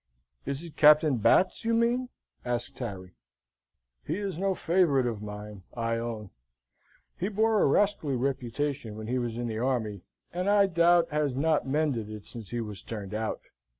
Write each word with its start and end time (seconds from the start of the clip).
"Is 0.47 0.63
it 0.63 0.75
Captain 0.77 1.17
Batts 1.17 1.63
you 1.63 1.75
mean?" 1.75 2.09
asked 2.43 2.79
Harry. 2.79 3.13
"He 4.03 4.17
is 4.17 4.39
no 4.39 4.55
favourite 4.55 5.05
of 5.05 5.21
mine, 5.21 5.61
I 5.77 5.97
own; 5.97 6.31
he 7.19 7.27
bore 7.29 7.61
a 7.61 7.67
rascally 7.67 8.15
reputation 8.15 8.97
when 8.97 9.05
he 9.05 9.19
was 9.19 9.37
in 9.37 9.45
the 9.45 9.59
army, 9.59 10.01
and 10.33 10.49
I 10.49 10.65
doubt 10.65 11.09
has 11.11 11.37
not 11.37 11.67
mended 11.67 12.09
it 12.09 12.25
since 12.25 12.49
he 12.49 12.61
was 12.61 12.81
turned 12.81 13.13
out. 13.13 13.41